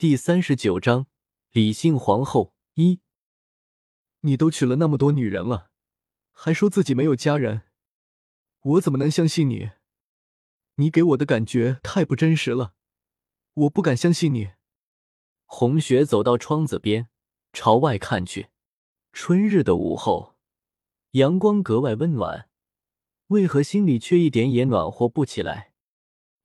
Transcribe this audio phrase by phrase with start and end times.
[0.00, 1.08] 第三十九章
[1.50, 3.00] 李姓皇后一。
[4.20, 5.72] 你都娶了那么多女人了，
[6.30, 7.62] 还说自己没有家人，
[8.60, 9.72] 我怎么能相信你？
[10.76, 12.74] 你给我的感觉太不真实了，
[13.54, 14.52] 我不敢相信你。
[15.46, 17.08] 红雪走到窗子边，
[17.52, 18.50] 朝外看去。
[19.12, 20.36] 春日的午后，
[21.12, 22.48] 阳光格外温暖，
[23.26, 25.72] 为何心里却一点也暖和不起来？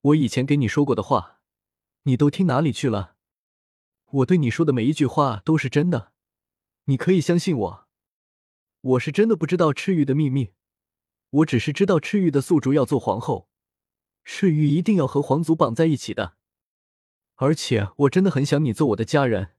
[0.00, 1.42] 我以前给你说过的话，
[2.04, 3.13] 你都听哪里去了？
[4.14, 6.12] 我对你说的每一句话都是真的，
[6.84, 7.88] 你可以相信我。
[8.80, 10.52] 我是真的不知道赤玉的秘密，
[11.30, 13.48] 我只是知道赤玉的宿主要做皇后，
[14.22, 16.36] 赤玉一定要和皇族绑在一起的。
[17.36, 19.54] 而且我真的很想你做我的家人。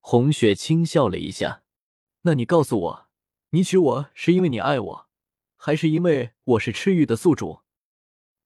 [0.00, 1.64] 红雪轻笑了一下，
[2.22, 3.08] 那你告诉我，
[3.50, 5.08] 你娶我是因为你爱我，
[5.56, 7.60] 还是因为我是赤玉的宿主？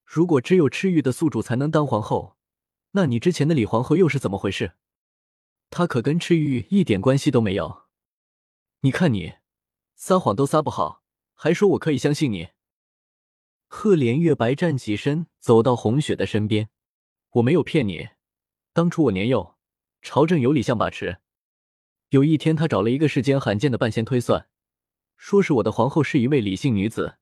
[0.04, 2.36] 如果只有赤玉的宿主才能当皇后，
[2.92, 4.72] 那你之前的李皇后又是怎么回事？
[5.70, 7.84] 他可跟赤玉一点关系都没有。
[8.80, 9.34] 你看你，
[9.94, 11.02] 撒谎都撒不好，
[11.34, 12.48] 还说我可以相信你。
[13.66, 16.70] 赫连月白站起身，走到红雪的身边。
[17.32, 18.08] 我没有骗你，
[18.72, 19.56] 当初我年幼，
[20.00, 21.18] 朝政有李相把持。
[22.08, 24.48] 有一天，他找了一个世间罕见的半仙推算，
[25.16, 27.18] 说是我的皇后是一位李姓女子。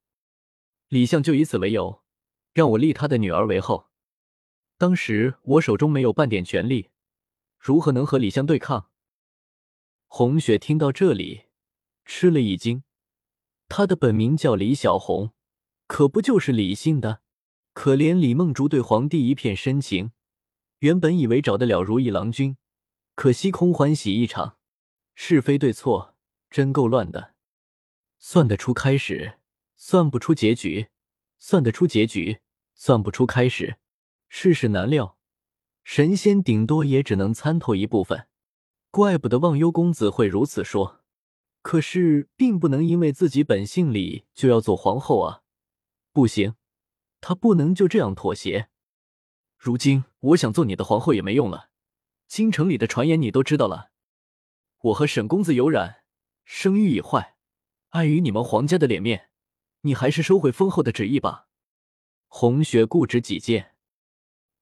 [0.89, 2.05] 李相就以此为由，
[2.53, 3.89] 让我立他的女儿为后。
[4.79, 6.91] 当时我手中没有半点权力。
[7.67, 8.91] 如何能和李相对抗？
[10.07, 11.47] 红雪听到这里，
[12.05, 12.85] 吃了一惊。
[13.67, 15.33] 她的本名叫李小红，
[15.89, 17.23] 可不就是李姓的？
[17.73, 20.13] 可怜李梦竹对皇帝一片深情，
[20.79, 22.57] 原本以为找得了如意郎君，
[23.17, 24.59] 可惜空欢喜一场。
[25.17, 26.15] 是非对错，
[26.49, 27.35] 真够乱的。
[28.21, 29.41] 算得出开始，
[29.75, 30.87] 算不出结局；
[31.41, 32.39] 算得出结局，
[32.77, 33.79] 算不出开始。
[34.29, 35.16] 世事难料。
[35.87, 38.27] 神仙顶多也只能参透一部分，
[38.91, 41.01] 怪不得忘忧公子会如此说。
[41.63, 45.43] 可是，并不能因为自己本姓李就要做皇后啊！
[46.13, 46.57] 不行，
[47.21, 48.69] 他不能就这样妥协。
[49.57, 51.71] 如今我想做你的皇后也没用了，
[52.27, 53.93] 京城里的传言你都知道了。
[54.83, 56.03] 我和沈公子有染，
[56.45, 57.37] 声誉已坏，
[57.91, 59.31] 碍于你们皇家的脸面，
[59.83, 61.47] 你还是收回封后的旨意吧。
[62.27, 63.76] 红雪固执己见。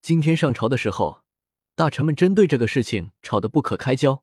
[0.04, 1.22] 今天上朝的时候，
[1.74, 4.22] 大臣们针对这个事情吵得不可开交，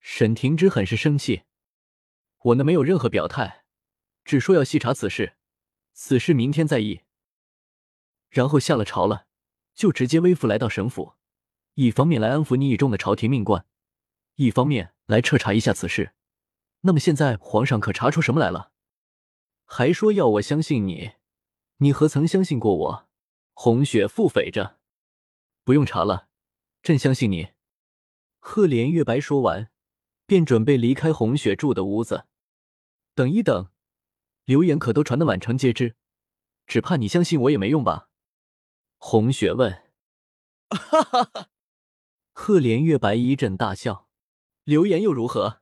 [0.00, 1.44] 沈廷之很是生气。
[2.40, 3.62] 我呢没有任何表态，
[4.24, 5.34] 只说要细查此事，
[5.92, 7.02] 此事明天再议。
[8.30, 9.26] 然后下了朝了，
[9.76, 11.12] 就直接微服来到省府，
[11.74, 13.64] 一方面来安抚你倚重的朝廷命官，
[14.34, 16.14] 一方面来彻查一下此事。
[16.80, 18.72] 那么现在皇上可查出什么来了？
[19.66, 21.12] 还说要我相信你，
[21.76, 23.08] 你何曾相信过我？
[23.52, 24.80] 红雪腹诽着。
[25.64, 26.28] 不用查了，
[26.82, 27.52] 朕相信你。
[28.38, 29.70] 赫连月白说完，
[30.26, 32.26] 便准备离开红雪住的屋子。
[33.14, 33.70] 等一等，
[34.44, 35.94] 流言可都传得满城皆知，
[36.66, 38.08] 只怕你相信我也没用吧？
[38.98, 39.84] 红雪问。
[40.70, 41.48] 哈哈哈！
[42.32, 44.08] 赫连月白一阵大笑。
[44.64, 45.60] 流言又如何？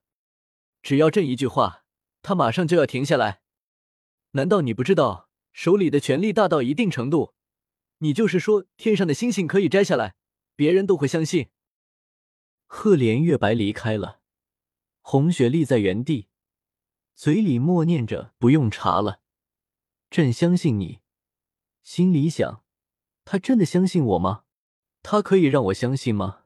[0.82, 1.84] 只要朕一句话，
[2.22, 3.42] 他马上就要停下来。
[4.32, 7.34] 难道你不知道手里的权力大到一定程度？
[8.02, 10.14] 你就是说，天上的星星可以摘下来，
[10.56, 11.48] 别人都会相信。
[12.66, 14.20] 赫连月白离开了，
[15.00, 16.28] 红雪立在原地，
[17.14, 19.20] 嘴里默念着：“不用查了，
[20.10, 21.00] 朕相信你。”
[21.82, 22.64] 心里想：
[23.24, 24.44] 他真的相信我吗？
[25.02, 26.44] 他可以让我相信吗？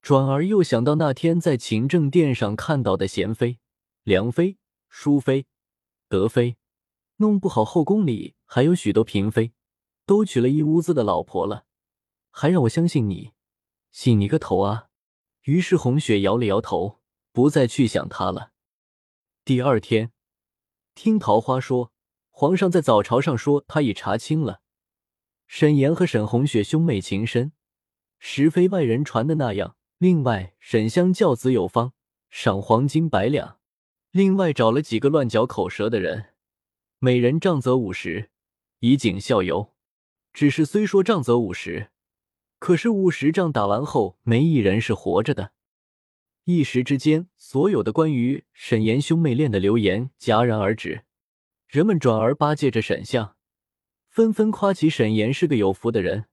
[0.00, 3.58] 转而又想到那天在勤政殿上看到的贤妃、
[4.02, 4.56] 良妃、
[4.88, 5.46] 淑妃、
[6.08, 6.56] 德妃，
[7.16, 9.52] 弄不好后宫里还有许多嫔妃。
[10.08, 11.66] 都娶了一屋子的老婆了，
[12.30, 13.32] 还让我相信你？
[13.90, 14.88] 信你个头啊！
[15.42, 18.52] 于是红雪摇了摇头，不再去想他了。
[19.44, 20.12] 第二天，
[20.94, 21.92] 听桃花说，
[22.30, 24.62] 皇上在早朝上说他已查清了，
[25.46, 27.52] 沈岩和沈红雪兄妹情深，
[28.18, 29.76] 实非外人传的那样。
[29.98, 31.92] 另外，沈香教子有方，
[32.30, 33.58] 赏黄金百两。
[34.10, 36.30] 另外，找了几个乱嚼口舌的人，
[36.98, 38.30] 每人杖责五十，
[38.78, 39.74] 以儆效尤。
[40.32, 41.90] 只是虽说仗则五十，
[42.58, 45.52] 可是五十仗打完后，没一人是活着的。
[46.44, 51.04] 一时之间，所有的关于沈岩兄妹恋的流言戛然而止，
[51.66, 53.36] 人们转而巴结着沈相，
[54.08, 56.26] 纷纷夸起沈岩是个有福的人，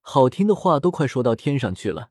[0.00, 2.10] 好听的话都快说到天上去了。